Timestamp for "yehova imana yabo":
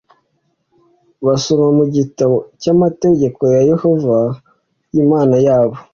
3.69-5.75